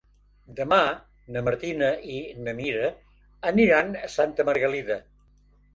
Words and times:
Demà 0.59 0.79
na 1.35 1.43
Martina 1.49 1.91
i 2.15 2.23
na 2.47 2.57
Mira 2.63 2.91
aniran 3.53 3.95
a 4.05 4.13
Santa 4.19 4.49
Margalida. 4.51 5.03